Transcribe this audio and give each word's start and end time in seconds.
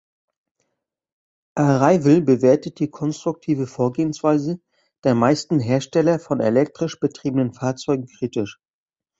Arrival 1.53 2.21
bewertet 2.21 2.79
die 2.79 2.89
konstruktive 2.89 3.67
Vorgehensweise 3.67 4.59
der 5.03 5.13
meisten 5.13 5.59
Hersteller 5.59 6.17
von 6.17 6.39
elektrisch 6.39 6.99
betriebenen 6.99 7.53
Fahrzeugen 7.53 8.07
kritisch. 8.07 8.59